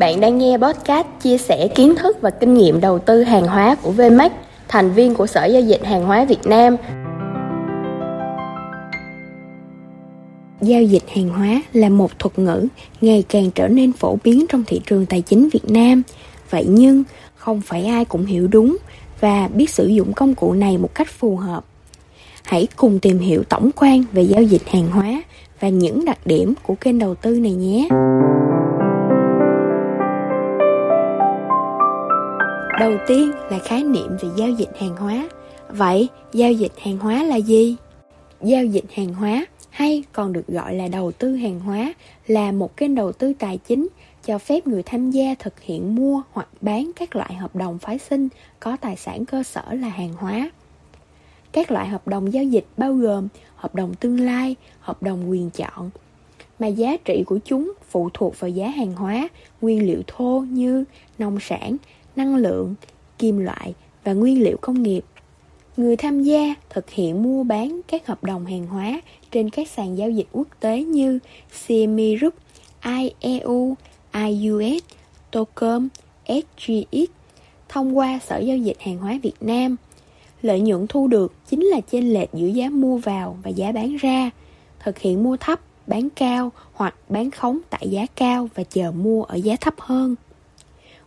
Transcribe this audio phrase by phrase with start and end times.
[0.00, 3.74] Bạn đang nghe podcast chia sẻ kiến thức và kinh nghiệm đầu tư hàng hóa
[3.82, 4.32] của VMAX,
[4.68, 6.76] thành viên của Sở Giao dịch Hàng hóa Việt Nam.
[10.60, 12.66] Giao dịch hàng hóa là một thuật ngữ
[13.00, 16.02] ngày càng trở nên phổ biến trong thị trường tài chính Việt Nam.
[16.50, 17.02] Vậy nhưng,
[17.36, 18.76] không phải ai cũng hiểu đúng
[19.20, 21.64] và biết sử dụng công cụ này một cách phù hợp.
[22.44, 25.22] Hãy cùng tìm hiểu tổng quan về giao dịch hàng hóa
[25.60, 27.88] và những đặc điểm của kênh đầu tư này nhé.
[32.80, 35.28] Đầu tiên là khái niệm về giao dịch hàng hóa.
[35.68, 37.76] Vậy, giao dịch hàng hóa là gì?
[38.42, 41.94] Giao dịch hàng hóa hay còn được gọi là đầu tư hàng hóa
[42.26, 43.88] là một kênh đầu tư tài chính
[44.24, 47.98] cho phép người tham gia thực hiện mua hoặc bán các loại hợp đồng phái
[47.98, 48.28] sinh
[48.60, 50.50] có tài sản cơ sở là hàng hóa.
[51.52, 55.50] Các loại hợp đồng giao dịch bao gồm hợp đồng tương lai, hợp đồng quyền
[55.50, 55.90] chọn,
[56.58, 59.28] mà giá trị của chúng phụ thuộc vào giá hàng hóa,
[59.60, 60.84] nguyên liệu thô như
[61.18, 61.76] nông sản,
[62.20, 62.74] năng lượng,
[63.18, 65.04] kim loại và nguyên liệu công nghiệp.
[65.76, 69.00] Người tham gia thực hiện mua bán các hợp đồng hàng hóa
[69.30, 71.18] trên các sàn giao dịch quốc tế như
[71.66, 72.34] CME Group,
[72.84, 73.76] IEU,
[74.12, 74.82] IUS,
[75.30, 75.88] Tocom,
[76.26, 77.10] SGX
[77.68, 79.76] thông qua Sở Giao dịch Hàng hóa Việt Nam.
[80.42, 83.96] Lợi nhuận thu được chính là chênh lệch giữa giá mua vào và giá bán
[83.96, 84.30] ra.
[84.84, 89.22] Thực hiện mua thấp, bán cao hoặc bán khống tại giá cao và chờ mua
[89.22, 90.14] ở giá thấp hơn.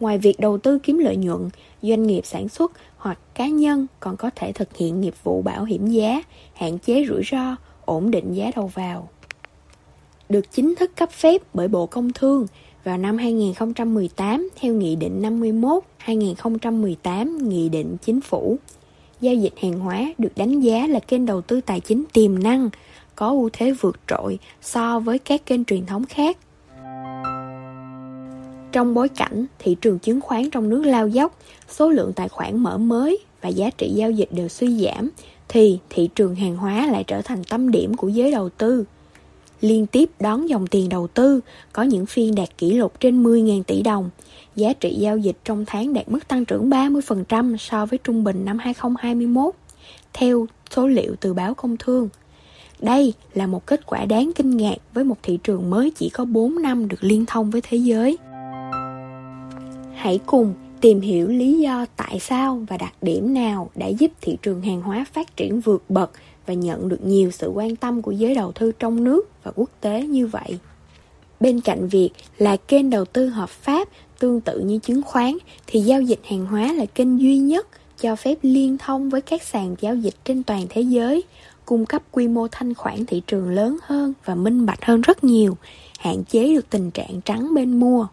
[0.00, 1.48] Ngoài việc đầu tư kiếm lợi nhuận,
[1.82, 5.64] doanh nghiệp sản xuất hoặc cá nhân còn có thể thực hiện nghiệp vụ bảo
[5.64, 6.22] hiểm giá,
[6.54, 9.08] hạn chế rủi ro, ổn định giá đầu vào.
[10.28, 12.46] Được chính thức cấp phép bởi Bộ Công Thương
[12.84, 15.22] vào năm 2018 theo Nghị định
[16.06, 18.56] 51-2018 Nghị định Chính phủ.
[19.20, 22.70] Giao dịch hàng hóa được đánh giá là kênh đầu tư tài chính tiềm năng,
[23.16, 26.36] có ưu thế vượt trội so với các kênh truyền thống khác
[28.72, 31.38] trong bối cảnh thị trường chứng khoán trong nước lao dốc,
[31.68, 35.10] số lượng tài khoản mở mới và giá trị giao dịch đều suy giảm,
[35.48, 38.84] thì thị trường hàng hóa lại trở thành tâm điểm của giới đầu tư.
[39.60, 41.40] Liên tiếp đón dòng tiền đầu tư,
[41.72, 44.10] có những phiên đạt kỷ lục trên 10.000 tỷ đồng.
[44.56, 48.44] Giá trị giao dịch trong tháng đạt mức tăng trưởng 30% so với trung bình
[48.44, 49.54] năm 2021,
[50.12, 52.08] theo số liệu từ báo công thương.
[52.80, 56.24] Đây là một kết quả đáng kinh ngạc với một thị trường mới chỉ có
[56.24, 58.18] 4 năm được liên thông với thế giới.
[59.98, 64.38] Hãy cùng tìm hiểu lý do tại sao và đặc điểm nào đã giúp thị
[64.42, 66.10] trường hàng hóa phát triển vượt bậc
[66.46, 69.70] và nhận được nhiều sự quan tâm của giới đầu tư trong nước và quốc
[69.80, 70.58] tế như vậy.
[71.40, 73.88] Bên cạnh việc là kênh đầu tư hợp pháp
[74.18, 77.66] tương tự như chứng khoán thì giao dịch hàng hóa là kênh duy nhất
[78.00, 81.22] cho phép liên thông với các sàn giao dịch trên toàn thế giới,
[81.64, 85.24] cung cấp quy mô thanh khoản thị trường lớn hơn và minh bạch hơn rất
[85.24, 85.56] nhiều,
[85.98, 88.06] hạn chế được tình trạng trắng bên mua.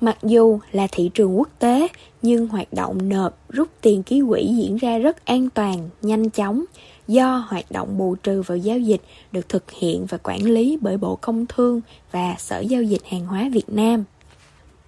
[0.00, 1.88] Mặc dù là thị trường quốc tế,
[2.22, 6.64] nhưng hoạt động nộp rút tiền ký quỹ diễn ra rất an toàn, nhanh chóng
[7.08, 9.00] do hoạt động bù trừ vào giao dịch
[9.32, 11.80] được thực hiện và quản lý bởi Bộ Công Thương
[12.12, 14.04] và Sở Giao dịch Hàng hóa Việt Nam.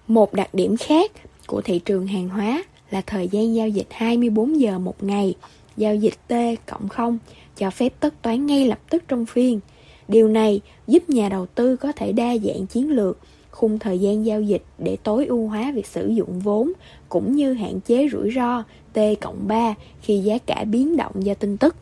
[0.07, 1.11] Một đặc điểm khác
[1.47, 5.33] của thị trường hàng hóa là thời gian giao dịch 24 giờ một ngày,
[5.77, 6.33] giao dịch T
[6.65, 7.17] cộng 0
[7.57, 9.59] cho phép tất toán ngay lập tức trong phiên.
[10.07, 13.17] Điều này giúp nhà đầu tư có thể đa dạng chiến lược
[13.51, 16.71] khung thời gian giao dịch để tối ưu hóa việc sử dụng vốn
[17.09, 21.33] cũng như hạn chế rủi ro T cộng 3 khi giá cả biến động do
[21.33, 21.75] tin tức.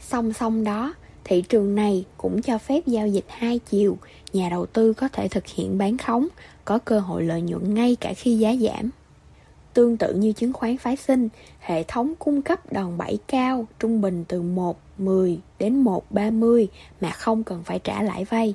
[0.00, 0.94] Song song đó,
[1.24, 3.98] thị trường này cũng cho phép giao dịch hai chiều,
[4.32, 6.28] nhà đầu tư có thể thực hiện bán khống,
[6.64, 8.90] có cơ hội lợi nhuận ngay cả khi giá giảm.
[9.74, 11.28] Tương tự như chứng khoán phái sinh,
[11.60, 16.68] hệ thống cung cấp đòn bẩy cao trung bình từ 1, 10 đến 1, 30
[17.00, 18.54] mà không cần phải trả lãi vay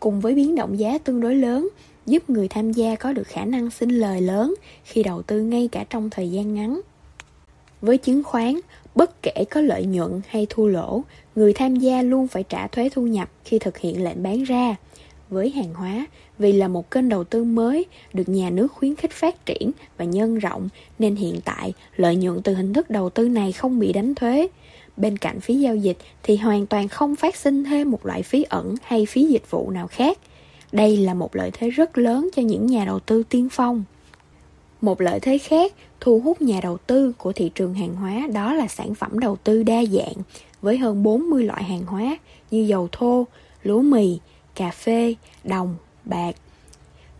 [0.00, 1.68] cùng với biến động giá tương đối lớn,
[2.06, 5.68] giúp người tham gia có được khả năng sinh lời lớn khi đầu tư ngay
[5.72, 6.80] cả trong thời gian ngắn.
[7.80, 8.60] Với chứng khoán,
[8.94, 11.02] bất kể có lợi nhuận hay thua lỗ,
[11.36, 14.76] người tham gia luôn phải trả thuế thu nhập khi thực hiện lệnh bán ra.
[15.30, 16.06] Với hàng hóa,
[16.38, 20.04] vì là một kênh đầu tư mới được nhà nước khuyến khích phát triển và
[20.04, 20.68] nhân rộng
[20.98, 24.48] nên hiện tại lợi nhuận từ hình thức đầu tư này không bị đánh thuế,
[25.00, 28.42] Bên cạnh phí giao dịch thì hoàn toàn không phát sinh thêm một loại phí
[28.42, 30.18] ẩn hay phí dịch vụ nào khác.
[30.72, 33.84] Đây là một lợi thế rất lớn cho những nhà đầu tư tiên phong.
[34.80, 38.54] Một lợi thế khác thu hút nhà đầu tư của thị trường hàng hóa đó
[38.54, 40.14] là sản phẩm đầu tư đa dạng
[40.62, 42.18] với hơn 40 loại hàng hóa
[42.50, 43.26] như dầu thô,
[43.62, 44.18] lúa mì,
[44.54, 45.14] cà phê,
[45.44, 46.32] đồng, bạc.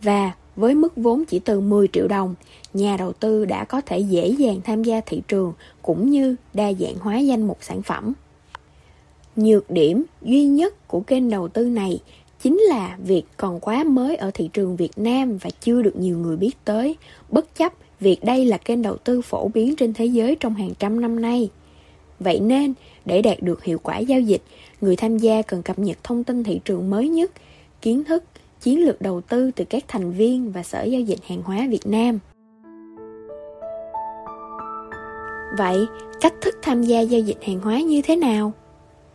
[0.01, 0.31] Và
[0.61, 2.35] với mức vốn chỉ từ 10 triệu đồng,
[2.73, 6.73] nhà đầu tư đã có thể dễ dàng tham gia thị trường cũng như đa
[6.73, 8.13] dạng hóa danh mục sản phẩm.
[9.35, 11.99] Nhược điểm duy nhất của kênh đầu tư này
[12.43, 16.17] chính là việc còn quá mới ở thị trường Việt Nam và chưa được nhiều
[16.17, 16.95] người biết tới,
[17.29, 20.73] bất chấp việc đây là kênh đầu tư phổ biến trên thế giới trong hàng
[20.79, 21.49] trăm năm nay.
[22.19, 22.73] Vậy nên,
[23.05, 24.41] để đạt được hiệu quả giao dịch,
[24.81, 27.31] người tham gia cần cập nhật thông tin thị trường mới nhất,
[27.81, 28.23] kiến thức,
[28.61, 31.85] chiến lược đầu tư từ các thành viên và Sở Giao dịch Hàng hóa Việt
[31.85, 32.19] Nam.
[35.57, 35.85] Vậy,
[36.21, 38.53] cách thức tham gia giao dịch hàng hóa như thế nào?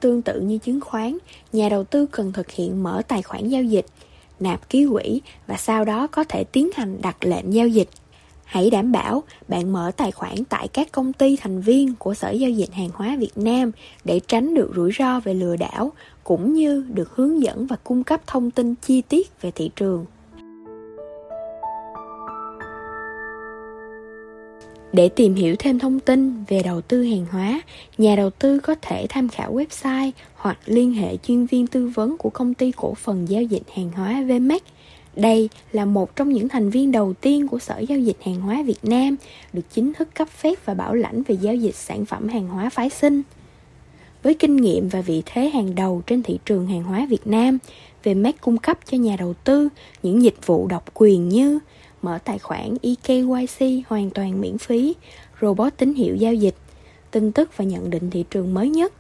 [0.01, 1.19] Tương tự như chứng khoán,
[1.53, 3.87] nhà đầu tư cần thực hiện mở tài khoản giao dịch,
[4.41, 7.89] nạp ký quỹ và sau đó có thể tiến hành đặt lệnh giao dịch.
[8.47, 12.31] Hãy đảm bảo bạn mở tài khoản tại các công ty thành viên của Sở
[12.31, 13.71] Giao dịch Hàng hóa Việt Nam
[14.05, 15.93] để tránh được rủi ro về lừa đảo,
[16.25, 20.07] cũng như được hướng dẫn và cung cấp thông tin chi tiết về thị trường.
[24.93, 27.61] Để tìm hiểu thêm thông tin về đầu tư hàng hóa,
[27.99, 32.17] nhà đầu tư có thể tham khảo website hoặc liên hệ chuyên viên tư vấn
[32.19, 34.63] của công ty cổ phần giao dịch hàng hóa VMAX.
[35.17, 38.63] Đây là một trong những thành viên đầu tiên của Sở Giao dịch Hàng hóa
[38.63, 39.17] Việt Nam
[39.53, 42.71] được chính thức cấp phép và bảo lãnh về giao dịch sản phẩm hàng hóa
[42.71, 43.23] phái sinh.
[44.23, 47.59] Với kinh nghiệm và vị thế hàng đầu trên thị trường hàng hóa Việt Nam,
[48.05, 49.69] VMAX cung cấp cho nhà đầu tư
[50.03, 51.59] những dịch vụ độc quyền như
[52.03, 54.95] mở tài khoản eKYC hoàn toàn miễn phí,
[55.41, 56.55] robot tín hiệu giao dịch,
[57.11, 58.93] tin tức và nhận định thị trường mới nhất,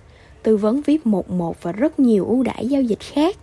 [0.42, 3.36] tư vấn VIP 11 và rất nhiều ưu đãi giao dịch khác.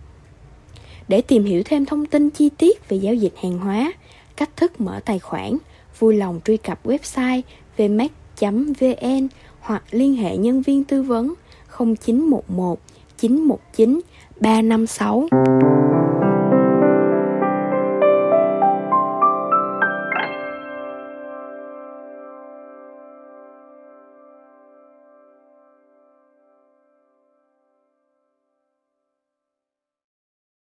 [1.08, 3.92] Để tìm hiểu thêm thông tin chi tiết về giao dịch hàng hóa,
[4.36, 5.56] cách thức mở tài khoản,
[5.98, 7.42] vui lòng truy cập website
[7.76, 9.28] vmac.vn
[9.60, 11.34] hoặc liên hệ nhân viên tư vấn
[11.78, 12.78] 0911
[13.18, 14.00] 919
[14.40, 15.28] 356.